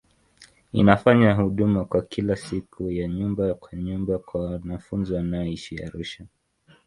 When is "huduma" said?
1.33-1.87